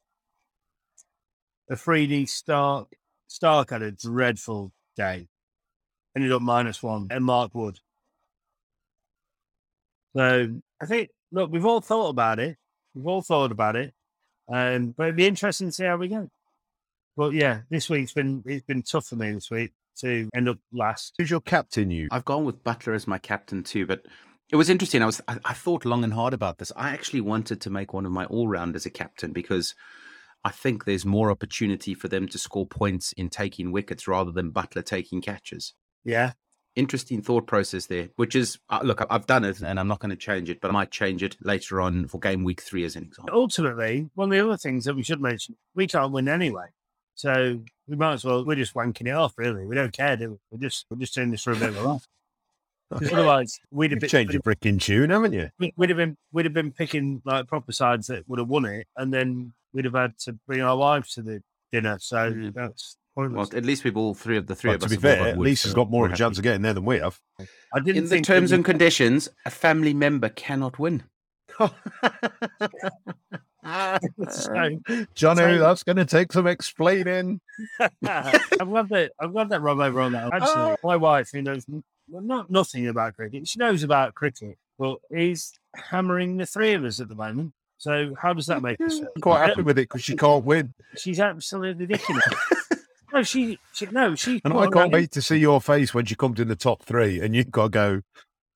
[1.71, 2.87] Afridi Starc.
[3.31, 5.29] Starc had a dreadful day.
[6.17, 7.09] Ended up minus one.
[7.11, 7.81] And Mark Wood.
[10.17, 12.57] So I think, look, we've all thought about it.
[12.95, 13.93] We've all thought about it.
[14.53, 16.29] Um, but it'd be interesting to see how we go.
[17.17, 20.59] But yeah, this week's been it's been tough for me this week to end up
[20.73, 21.15] last.
[21.19, 22.09] Who's your captain, you?
[22.11, 24.05] I've gone with Buttler as my captain too, but
[24.51, 25.03] it was interesting.
[25.03, 26.73] I was I, I thought long and hard about this.
[26.77, 29.75] I actually wanted to make one of my all rounders a captain because
[30.45, 34.53] I think there's more opportunity for them to score points in taking wickets rather than
[34.53, 35.73] Buttler taking catches.
[36.05, 36.33] Yeah.
[36.77, 40.01] Interesting thought process there, which is uh, look, I- I've done it and I'm not
[40.01, 42.85] going to change it, but I might change it later on for game week three
[42.85, 43.33] as an example.
[43.35, 46.67] Ultimately, one of the other things that we should mention, we can't win anyway.
[47.15, 49.65] So we might as well we're just wanking it off, really.
[49.65, 50.37] We don't care, do we?
[50.51, 52.07] We're just we're just doing this for a bit of a laugh.
[52.91, 55.49] Because otherwise we'd have You've been changed your freaking tune, haven't you?
[55.77, 58.87] we'd have been we'd have been picking like proper sides that would have won it,
[58.97, 61.99] and then we'd have had to bring our wives to the dinner.
[62.01, 62.55] So Mhm.
[62.55, 63.55] that's Well, Pointless.
[63.55, 64.91] at least we've all three of the three Well, of to us.
[64.93, 66.73] be fair, got at least he's so got more of a chance of getting there
[66.75, 67.21] than we have.
[67.73, 71.05] I didn't In the terms and conditions, a family member cannot win.
[74.29, 74.79] So-
[75.15, 77.41] Johnny, So- that's going to take some explaining.
[77.81, 77.91] I'm
[78.69, 80.33] glad that I'm glad that Rob over on that.
[80.35, 81.65] Actually, my wife, who knows
[82.09, 87.01] not nothing about cricket, she knows about cricket, but he's hammering the three of us
[87.01, 87.53] at the moment.
[87.85, 89.09] So how does that make us feel?
[89.15, 90.73] I'm quite happy um, with it because she can't win.
[90.97, 92.25] She's absolutely ridiculous.
[93.13, 94.41] no, she, she no, she.
[94.43, 96.83] And I can't own- wait to see your face when she comes in the top
[96.83, 98.01] three and you've got to go,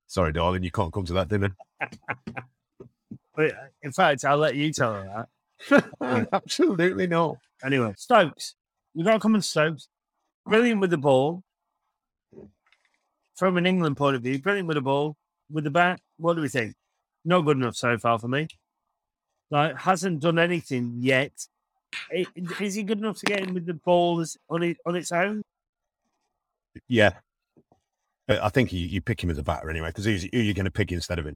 [0.07, 1.55] sorry, darling, you can't come to that dinner.
[3.83, 5.27] In fact, I'll let you tell her
[5.69, 6.27] that.
[6.33, 7.37] Absolutely not.
[7.63, 8.55] Anyway, Stokes.
[8.95, 9.89] We've got to come on Stokes.
[10.47, 11.43] Brilliant with the ball.
[13.37, 15.17] From an England point of view, brilliant with the ball.
[15.51, 16.73] With the bat, what do we think?
[17.23, 18.47] Not good enough so far for me.
[19.51, 21.31] Like, hasn't done anything yet.
[22.59, 25.41] Is he good enough to get in with the ball on, it, on its own?
[26.87, 27.13] Yeah.
[28.27, 30.53] I think you, you pick him as a batter anyway because who's, who are you
[30.53, 31.35] going to pick instead of him?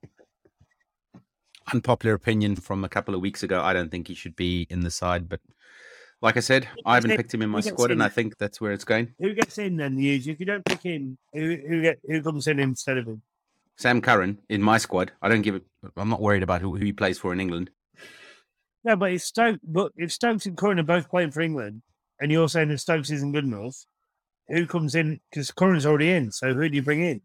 [1.74, 3.62] Unpopular opinion from a couple of weeks ago.
[3.62, 5.40] I don't think he should be in the side, but
[6.22, 8.04] like I said, I haven't Who picked him in my gets squad, and?
[8.04, 9.14] I think that's where it's going.
[9.20, 9.98] Who gets in then?
[9.98, 13.22] Usually, if you don't pick him, who who, get, who comes in instead of him?
[13.78, 15.12] Sam Curran in my squad.
[15.22, 15.64] I don't give it.
[15.98, 17.72] I'm not worried about who, who he plays for in England.
[18.84, 21.82] No, but if Stokes, but if Stokes and Curran are both playing for England,
[22.20, 23.86] and you're saying that Stokes isn't good enough,
[24.50, 25.20] who comes in?
[25.30, 26.32] Because Curran's already in.
[26.32, 27.22] So who do you bring in?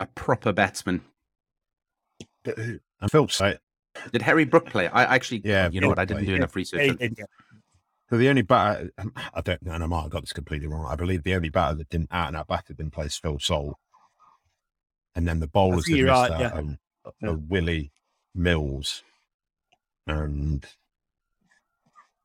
[0.00, 1.02] A proper batsman.
[2.44, 2.78] Who?
[3.00, 3.58] And Phil say
[4.12, 4.86] Did Harry Brook play?
[4.88, 5.98] I actually, Yeah, you know what?
[5.98, 6.28] I didn't played.
[6.28, 6.80] do enough research.
[6.80, 7.24] Hey, on- yeah.
[8.10, 8.90] So the only batter,
[9.34, 10.86] I don't know, and I might have got this completely wrong.
[10.86, 13.38] I believe the only batter that didn't out and out batter didn't play is Phil
[13.38, 13.76] Salt.
[15.14, 16.58] And then the bowlers think that you're missed right, out yeah.
[16.58, 16.78] um,
[17.20, 17.28] Yeah.
[17.30, 17.92] are Willie
[18.34, 19.02] Mills
[20.08, 20.66] and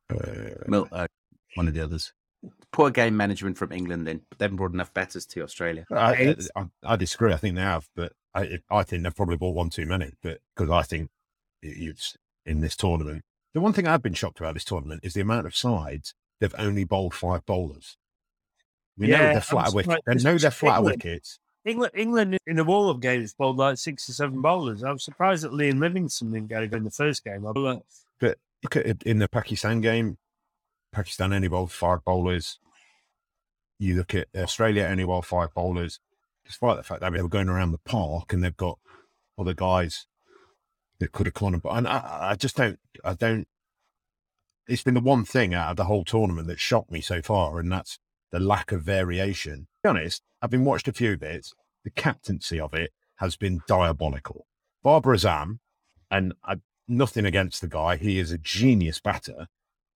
[0.09, 1.07] uh, Mil- uh,
[1.55, 2.13] one of the others.
[2.71, 4.07] Poor game management from England.
[4.07, 5.85] Then they haven't brought enough batters to Australia.
[5.91, 7.31] I, I, I disagree.
[7.31, 10.11] I think they have, but I, I think they've probably bought one too many.
[10.21, 11.09] But because I think
[11.61, 13.23] it's in this tournament.
[13.53, 16.55] The one thing I've been shocked about this tournament is the amount of sides they've
[16.57, 17.97] only bowled five bowlers.
[18.97, 19.95] We know they're flat wickets.
[19.95, 20.23] surprised.
[20.23, 21.39] They know they're flat wickets.
[21.65, 24.83] England, England in the wall of games bowled like six or seven bowlers.
[24.83, 27.41] I was surprised that Liam Livingstone didn't get go in the first game.
[28.19, 30.17] But look at in the Pakistan game,
[30.91, 32.59] Pakistan only bowled five bowlers.
[33.79, 35.99] You look at Australia only bowled five bowlers,
[36.45, 38.79] despite the fact that they were going around the park and they've got
[39.37, 40.05] other guys
[40.99, 41.77] that could have on.
[41.77, 43.47] And I, I just don't, I don't.
[44.67, 47.59] It's been the one thing out of the whole tournament that shocked me so far,
[47.59, 47.99] and that's
[48.33, 49.59] the lack of variation.
[49.59, 51.53] To be honest, been watched a few bits.
[51.85, 54.47] The captaincy of it has been diabolical.
[54.83, 55.59] Babar Azam,
[56.11, 56.55] and I,
[56.87, 59.47] nothing against the guy, he is a genius batter.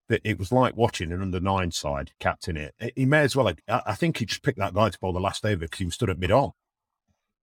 [0.09, 2.75] But it was like watching an under nine side captain it.
[2.95, 3.51] He may as well.
[3.69, 5.95] I think he just picked that guy to bowl the last over because he was
[5.95, 6.51] stood at mid on.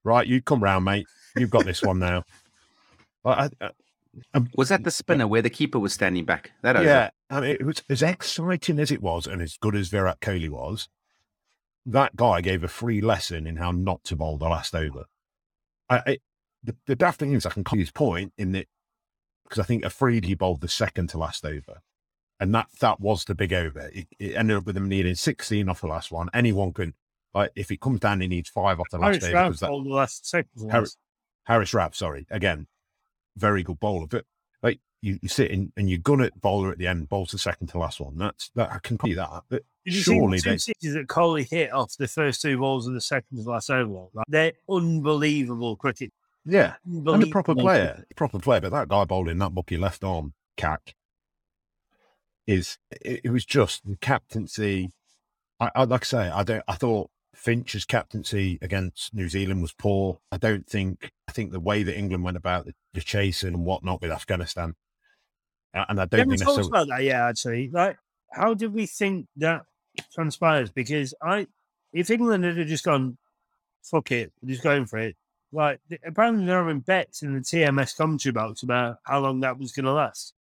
[0.03, 1.07] Right, you come round, mate.
[1.37, 2.25] You've got this one now.
[3.25, 3.71] I, I,
[4.35, 6.53] Um, was that the spinner where the keeper was standing back?
[6.63, 6.85] That over?
[6.85, 10.21] yeah, I mean, it was as exciting as it was, and as good as Virat
[10.21, 10.89] Kohli was.
[11.87, 15.05] That guy gave a free lesson in how not to bowl the last over.
[15.89, 16.19] I, I
[16.63, 18.67] the, the daft thing is, I can call his point in that
[19.45, 21.81] because I think Afridi bowled the second to last over,
[22.39, 23.91] and that that was the big over.
[23.93, 26.29] It, it ended up with them needing sixteen off the last one.
[26.35, 26.93] Anyone can,
[27.33, 29.35] like, if it comes down, he needs five off the last Harris over.
[29.35, 30.71] Rav because bowled the last second.
[30.71, 30.97] Harris,
[31.45, 32.67] Haris Rauf, sorry, again,
[33.39, 34.07] very good bowler.
[34.07, 34.25] But
[34.63, 37.39] like you, you sit in and you gun at bowler at the end, bowls the
[37.39, 38.19] second to last one.
[38.19, 39.31] That's that I can see that.
[39.49, 42.43] But Did you surely see the two they, sixes that Kohli hit off the first
[42.43, 44.07] two balls of the second to last over?
[44.13, 46.13] Like, they're unbelievable cricket.
[46.45, 47.63] yeah, and a proper Unbelievable.
[47.63, 48.61] player, proper player.
[48.61, 50.95] But that guy bowling that bucky left arm cack
[52.47, 54.91] is it, it was just the captaincy.
[55.61, 56.63] I, I like I say, I don't.
[56.67, 60.19] I thought Finch's captaincy against New Zealand was poor.
[60.33, 61.13] I don't think.
[61.29, 64.75] I think the way that England went about the, the chasing and whatnot with Afghanistan,
[65.73, 66.69] and I don't think talked necessarily.
[66.69, 67.71] about that yet, actually.
[67.73, 67.97] Like,
[68.33, 69.63] how did we think that
[70.13, 70.71] transpires?
[70.71, 71.47] Because I,
[71.93, 73.17] if England had just gone,
[73.83, 75.17] fuck it, just going for it.
[75.53, 79.73] Like, apparently they're having bets in the TMS commentary box about how long that was
[79.73, 80.35] going to last.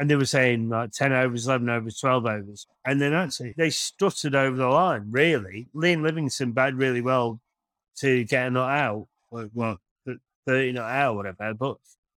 [0.00, 2.66] And they were saying like 10 overs, 11 overs, 12 overs.
[2.86, 5.68] And then actually they stuttered over the line, really.
[5.76, 7.38] Liam Livingstone batted really well
[7.98, 9.08] to get a not out.
[9.30, 9.78] Well, well
[10.46, 11.52] 30 not out, whatever.
[11.52, 11.76] But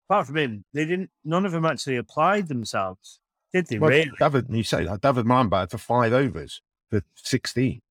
[0.09, 1.09] apart from him, they didn't.
[1.25, 3.19] None of them actually applied themselves,
[3.51, 3.79] did they?
[3.79, 4.11] Well, really?
[4.17, 7.81] David, you say that David Mann batted for five overs for 16.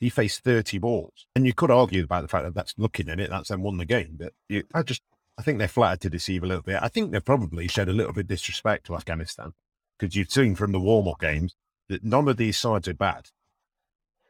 [0.00, 1.26] He faced 30 balls.
[1.36, 3.76] And you could argue about the fact that that's looking at it, that's then won
[3.76, 4.16] the game.
[4.18, 5.02] But you, I just,
[5.38, 6.82] I think they're flattered to deceive a little bit.
[6.82, 9.52] I think they've probably shed a little bit of disrespect to Afghanistan
[9.96, 11.54] because you've seen from the warm up games,
[11.88, 13.28] that none of these sides are bad.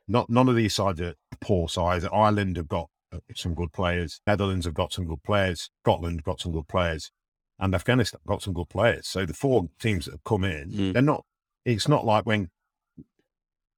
[0.07, 2.07] Not none of these sides are poor sides.
[2.13, 4.21] Ireland have got uh, some good players.
[4.27, 5.71] Netherlands have got some good players.
[5.83, 7.11] Scotland got some good players,
[7.59, 9.07] and Afghanistan got some good players.
[9.07, 10.93] So the four teams that have come in, Mm.
[10.93, 11.25] they're not.
[11.65, 12.51] It's not like when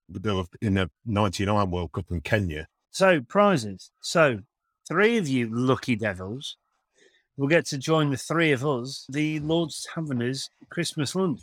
[0.08, 2.66] they were in the '99 World Cup in Kenya.
[2.90, 3.90] So prizes.
[4.00, 4.40] So
[4.88, 6.56] three of you lucky devils
[7.36, 11.40] will get to join the three of us, the Lord's Taverners Christmas lunch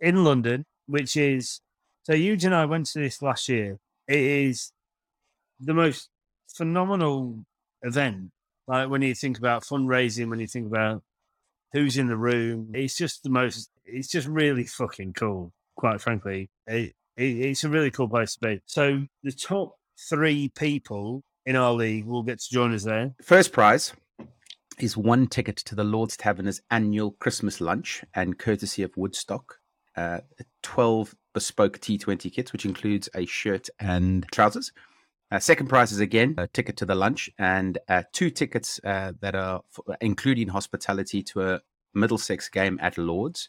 [0.00, 1.60] in London, which is
[2.04, 3.78] so Huge and I went to this last year.
[4.06, 4.72] It is
[5.58, 6.08] the most
[6.48, 7.44] phenomenal
[7.82, 8.30] event.
[8.68, 11.02] Like when you think about fundraising, when you think about
[11.72, 13.70] who's in the room, it's just the most.
[13.84, 15.52] It's just really fucking cool.
[15.76, 18.60] Quite frankly, it, it, it's a really cool place to be.
[18.66, 19.76] So the top
[20.08, 23.14] three people in our league will get to join us there.
[23.22, 23.92] First prize
[24.78, 29.58] is one ticket to the Lord's Taverners annual Christmas lunch and courtesy of Woodstock.
[29.96, 30.20] Uh,
[30.62, 34.72] 12 bespoke T20 kits, which includes a shirt and trousers.
[35.30, 39.12] Uh, second prize is again a ticket to the lunch and uh, two tickets uh,
[39.20, 41.60] that are f- including hospitality to a
[41.94, 43.48] Middlesex game at Lords.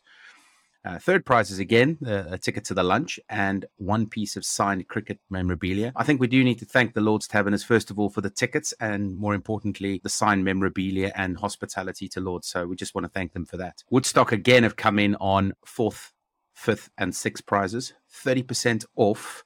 [0.88, 4.46] Uh, third prize is again uh, a ticket to the lunch and one piece of
[4.46, 5.92] signed cricket memorabilia.
[5.98, 8.30] I think we do need to thank the Lord's Taverners first of all for the
[8.30, 12.48] tickets and more importantly the signed memorabilia and hospitality to Lords.
[12.48, 13.84] So we just want to thank them for that.
[13.90, 16.14] Woodstock again have come in on fourth,
[16.54, 19.44] fifth, and sixth prizes, thirty percent off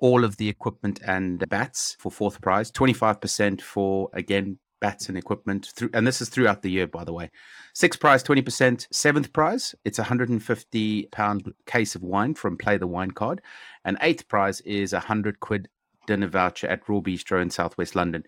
[0.00, 5.08] all of the equipment and bats for fourth prize, twenty five percent for again bats
[5.08, 7.30] and equipment through and this is throughout the year by the way.
[7.72, 12.86] Sixth prize 20% seventh prize it's a 150 pound case of wine from play the
[12.86, 13.40] wine card.
[13.86, 15.68] And eighth prize is a 100 quid
[16.06, 18.24] dinner voucher at raw bistro in southwest london.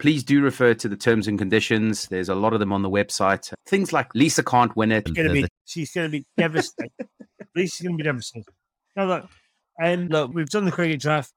[0.00, 2.08] Please do refer to the terms and conditions.
[2.08, 3.52] There's a lot of them on the website.
[3.68, 5.06] Things like lisa can't win it.
[5.06, 6.90] She's gonna be she's gonna be devastated.
[7.40, 8.52] At least she's gonna be devastated.
[8.96, 9.28] Now look,
[9.78, 11.32] and look, we've done the cricket draft.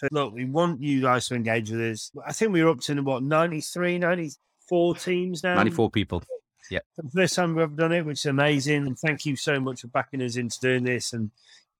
[0.00, 2.10] So look, we want you guys to engage with us.
[2.26, 5.56] I think we're up to what 93, 94 teams now.
[5.56, 6.22] 94 people
[6.70, 6.78] Yeah.
[6.96, 8.86] the first time we've ever done it, which is amazing.
[8.86, 11.12] And thank you so much for backing us into doing this.
[11.12, 11.30] And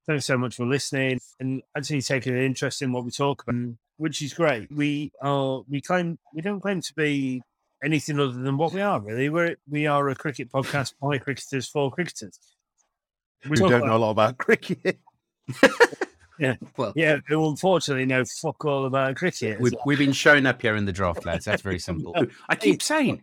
[0.06, 3.72] thanks so much for listening and actually taking an interest in what we talk about,
[3.96, 4.70] which is great.
[4.70, 7.40] We are we claim we don't claim to be
[7.82, 9.00] anything other than what we are.
[9.00, 12.38] Really, we're we are a cricket podcast by cricketers for cricketers.
[13.48, 14.98] We don't about- know a lot about cricket.
[16.76, 19.60] well yeah, who unfortunately know fuck all about cricket.
[19.60, 22.14] we've, we've been shown up here in the draft lads that's very simple
[22.48, 23.22] i keep saying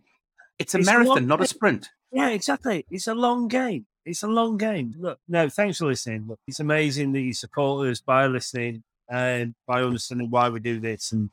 [0.59, 2.85] it's a It's marathon long- not a sprint Yeah, exactly.
[2.89, 3.85] It's a long game.
[4.05, 4.95] It's a long game.
[4.97, 6.25] Look, no, thanks for listening.
[6.27, 10.79] Look, it's amazing that you support us by listening and by understanding why we do
[10.79, 11.29] this and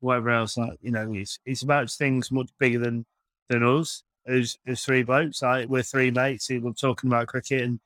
[0.00, 0.56] whatever else.
[0.58, 3.06] Like, you know, it's it's about things much bigger than
[3.48, 5.42] than us as as three blokes.
[5.42, 7.78] Like, we're three mates who love talking about cricket and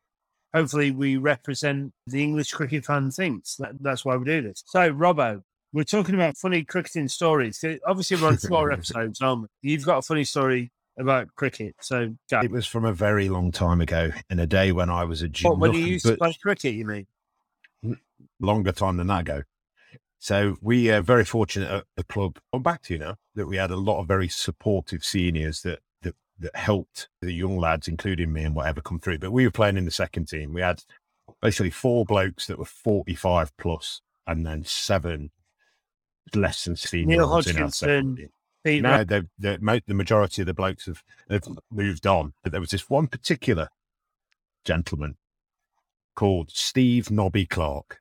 [0.54, 3.56] hopefully we represent the English cricket fan thinks.
[3.56, 4.62] That, that's why we do this.
[4.66, 7.62] So, Robbo, we're talking about funny cricketing stories.
[7.86, 9.70] Obviously, we're on four episodes, aren't we?
[9.70, 11.74] You've got a funny story about cricket.
[11.80, 12.40] So, go.
[12.40, 15.28] It was from a very long time ago, in a day when I was a
[15.42, 17.06] What, when you used to play cricket, you mean?
[18.40, 19.42] longer time than that ago.
[20.18, 22.38] So we are very fortunate at the club.
[22.52, 25.80] I'm back to you now that we had a lot of very supportive seniors that
[26.40, 29.18] that helped the young lads, including me and whatever, come through.
[29.18, 30.52] But we were playing in the second team.
[30.52, 30.82] We had
[31.40, 35.30] basically four blokes that were 45 plus, and then seven
[36.34, 38.30] less than 16 Neil year olds in our Hodgkinson.
[38.64, 42.32] Pete No, the, the, the majority of the blokes have, have moved on.
[42.42, 43.68] But there was this one particular
[44.64, 45.16] gentleman
[46.16, 48.00] called Steve Nobby Clark.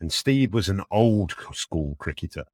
[0.00, 2.44] And Steve was an old school cricketer.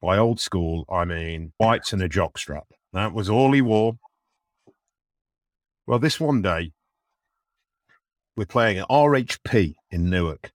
[0.00, 2.64] By old school, I mean whites and a jockstrap.
[2.94, 3.98] That was all he wore.
[5.86, 6.72] Well, this one day,
[8.36, 10.52] we're playing at RHP in Newark.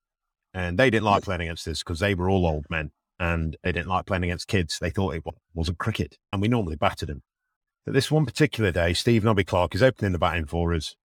[0.54, 3.74] And they didn't like playing against us because they were all old men and they
[3.74, 4.80] didn't like playing against kids.
[4.80, 5.24] They thought it
[5.54, 7.22] wasn't cricket, and we normally battered them.
[7.86, 10.96] But this one particular day, Steve Nobby Clark is opening the batting for us.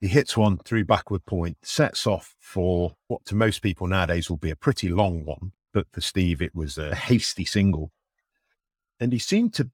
[0.00, 4.36] He hits one through backward point, sets off for what to most people nowadays will
[4.36, 7.90] be a pretty long one, but for Steve it was a hasty single.
[9.00, 9.70] And he seemed to,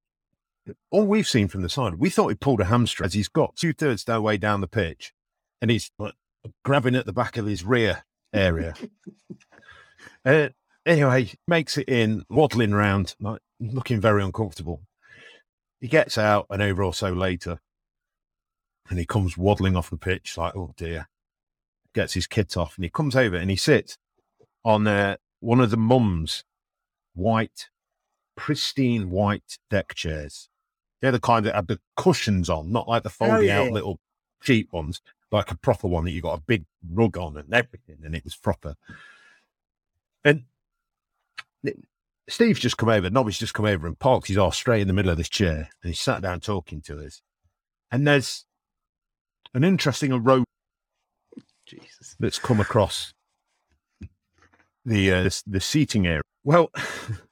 [0.90, 3.56] all we've seen from the side, we thought he pulled a hamstring as he's got
[3.56, 5.12] two thirds the way down the pitch,
[5.60, 5.90] and he's
[6.64, 8.74] grabbing at the back of his rear area.
[10.24, 10.48] Uh,
[10.86, 14.80] anyway, makes it in, waddling round, like, looking very uncomfortable.
[15.80, 17.60] He gets out an over or so later,
[18.88, 21.08] and he comes waddling off the pitch, like, oh dear.
[21.94, 23.98] Gets his kit off, and he comes over and he sits
[24.64, 26.44] on uh, one of the mum's
[27.14, 27.68] white,
[28.36, 30.48] pristine white deck chairs.
[31.00, 33.98] They're the kind that have the cushions on, not like the folding yeah, out little
[34.42, 35.00] cheap ones.
[35.30, 38.24] like a proper one that you got a big rug on and everything, and it
[38.24, 38.76] was proper.
[40.24, 40.44] And
[42.28, 44.94] Steve's just come over, Nobby's just come over and parked his arse straight in the
[44.94, 47.20] middle of this chair, and he sat down talking to us.
[47.90, 48.46] And there's
[49.54, 50.44] an interesting aroma
[51.66, 52.16] Jesus.
[52.18, 53.12] that's come across
[54.84, 56.22] the uh, the seating area.
[56.44, 56.70] Well,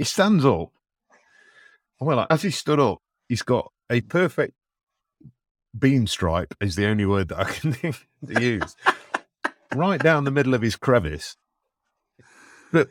[0.00, 0.70] he stands up.
[2.00, 4.54] Well, as he stood up, he's got a perfect
[5.78, 6.54] beam stripe.
[6.58, 8.74] Is the only word that I can think to use.
[9.74, 11.36] right down the middle of his crevice.
[12.72, 12.88] But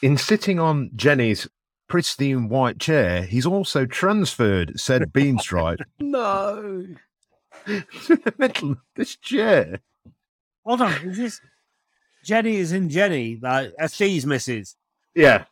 [0.00, 1.46] in sitting on Jenny's
[1.86, 6.86] pristine white chair, he's also transferred said beam stripe No.
[7.66, 9.80] to the middle of this chair.
[10.64, 11.40] Hold on, is this
[12.24, 14.76] Jenny is in Jenny, like FC's misses.
[15.14, 15.44] Yeah.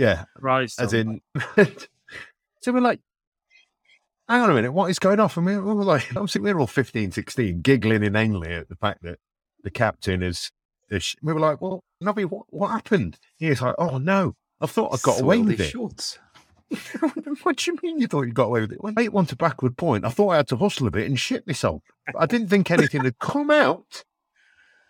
[0.00, 0.24] Yeah.
[0.40, 0.72] Right.
[0.78, 1.20] As in,
[2.62, 3.00] so we're like,
[4.28, 5.36] hang on a minute, what is going off?
[5.36, 8.76] And we we were like, obviously, we we're all 15, 16, giggling inanely at the
[8.76, 9.18] fact that
[9.62, 10.50] the captain is.
[10.88, 13.18] is we were like, well, Nobby, what, what happened?
[13.36, 15.68] He's like, oh no, I thought I got away with it.
[15.68, 16.18] Shorts.
[17.42, 18.82] what do you mean you thought you got away with it?
[18.82, 21.20] When eight one to backward point, I thought I had to hustle a bit and
[21.20, 21.82] shit myself.
[22.18, 24.04] I didn't think anything had come out.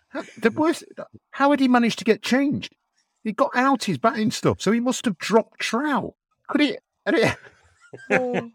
[0.09, 0.85] How- The worst,
[1.31, 2.75] how had he managed to get changed?
[3.23, 6.13] He got out his batting stuff, so he must have dropped trout.
[6.47, 6.77] Could he-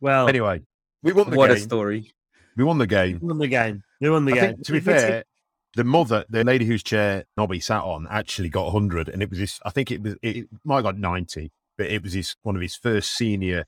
[0.00, 0.62] well, anyway,
[1.02, 1.62] we won the What a game.
[1.62, 2.12] story.
[2.56, 3.18] We won the game.
[3.22, 3.82] won the game.
[4.00, 4.54] They won the I game.
[4.54, 5.24] think, to be fair,
[5.76, 9.38] the mother, the lady whose chair Nobby sat on, actually got 100, and it was
[9.38, 9.60] his.
[9.64, 12.62] I think it was it might have got 90, but it was his one of
[12.62, 13.64] his first senior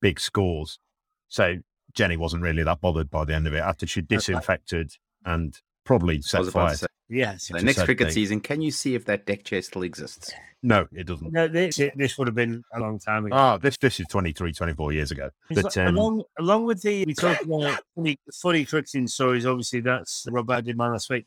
[0.00, 0.78] big scores.
[1.28, 1.56] So
[1.94, 4.92] Jenny wasn't really that bothered by the end of it after she disinfected
[5.24, 5.56] and
[5.88, 6.70] probably I set was fire.
[6.70, 7.48] to say, yes.
[7.48, 10.32] the next cricket they- season, can you see if that deck chair still exists?
[10.62, 11.32] No, it doesn't.
[11.32, 13.34] No, this, this would have been a long time ago.
[13.36, 15.30] Ah, this this is 23, 24 years ago.
[15.50, 19.46] It's But like- um, along, along with the we talked about funny, funny cricketing stories.
[19.46, 21.26] Obviously, that's Robert did mine last week.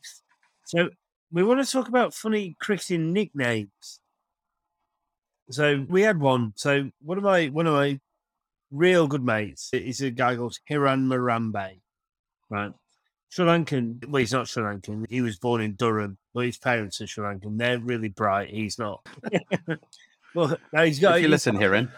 [0.66, 0.90] So
[1.32, 4.00] we want to talk about funny cricketing nicknames.
[5.50, 6.52] So we had one.
[6.56, 7.98] So one of my one of my
[8.70, 11.80] real good mates is a guy called Hiran Marambe,
[12.50, 12.72] right?
[13.32, 14.06] Sri Lankan.
[14.08, 15.06] Well, he's not Sri Lankan.
[15.08, 17.56] He was born in Durham, but his parents are Sri Lankan.
[17.56, 18.50] They're really bright.
[18.50, 19.06] He's not.
[20.34, 21.16] well, now he's got.
[21.16, 21.88] if you he's- listen, Hiran.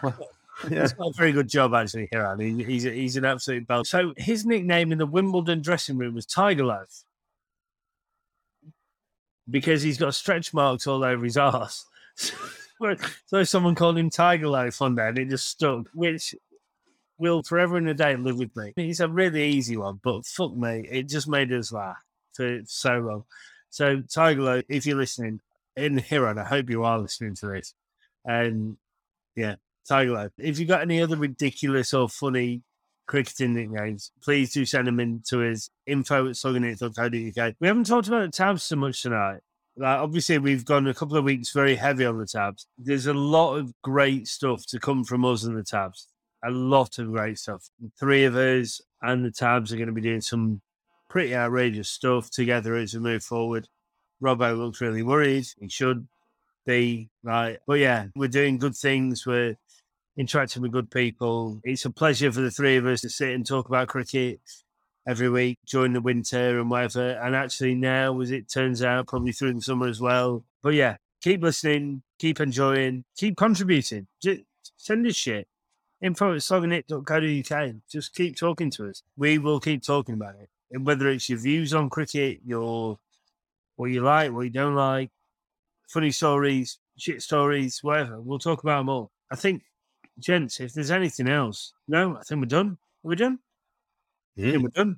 [0.69, 2.63] He's got a very good job actually here, Andy.
[2.63, 3.83] He's he's an absolute bell.
[3.83, 7.03] So his nickname in the Wimbledon dressing room was Tiger Loaf
[9.49, 11.85] because he's got stretch marks all over his arse.
[13.25, 16.33] so someone called him Tiger Loaf on there, and it just stuck, which
[17.17, 18.73] will forever and a day live with me.
[18.77, 21.97] It's a really easy one, but fuck me, it just made us laugh
[22.33, 23.23] for so long.
[23.69, 25.41] So Tiger if you're listening
[25.75, 27.73] in Hiran, I hope you are listening to this,
[28.25, 28.77] and
[29.35, 29.55] yeah.
[29.87, 30.31] Tiger.
[30.37, 32.63] If you've got any other ridiculous or funny
[33.07, 35.69] cricketing nicknames, please do send them in to us.
[35.85, 37.53] Info at sloggingit.co.uk.
[37.59, 39.41] We haven't talked about the tabs so much tonight.
[39.77, 42.65] Like, obviously, we've gone a couple of weeks very heavy on the tabs.
[42.77, 46.07] There's a lot of great stuff to come from us and the tabs.
[46.45, 47.69] A lot of great stuff.
[47.81, 50.61] The three of us and the tabs are going to be doing some
[51.09, 53.67] pretty outrageous stuff together as we move forward.
[54.21, 55.47] Robbo looks really worried.
[55.59, 56.07] He should
[56.65, 57.57] be, right?
[57.65, 59.25] But yeah, we're doing good things.
[59.25, 59.57] We're
[60.17, 61.59] interacting with good people.
[61.63, 64.39] It's a pleasure for the three of us to sit and talk about cricket
[65.07, 67.11] every week during the winter and whatever.
[67.11, 70.43] And actually now, as it turns out, probably through the summer as well.
[70.63, 74.07] But yeah, keep listening, keep enjoying, keep contributing.
[74.21, 74.41] Just
[74.77, 75.47] send us shit.
[76.01, 77.75] Info at sloggingit.co.uk.
[77.89, 79.03] Just keep talking to us.
[79.17, 80.49] We will keep talking about it.
[80.71, 82.99] And whether it's your views on cricket, your
[83.75, 85.09] what you like, what you don't like,
[85.87, 88.21] funny stories, shit stories, whatever.
[88.21, 89.11] We'll talk about them all.
[89.31, 89.63] I think
[90.19, 92.77] gents, if there's anything else, no, I think we're done.
[93.03, 93.39] Are we done?
[94.37, 94.97] I think we're done.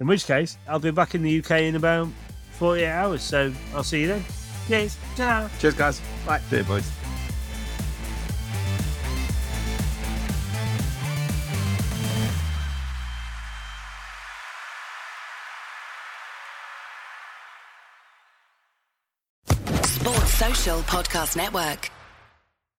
[0.00, 2.08] In which case, I'll be back in the UK in about
[2.52, 3.22] 48 hours.
[3.22, 4.24] So I'll see you then.
[4.68, 4.96] Cheers.
[5.16, 5.48] Ta-ra.
[5.58, 6.00] Cheers, guys.
[6.26, 6.40] Bye.
[6.50, 7.01] See you, boys.
[20.82, 22.01] Podcast Network.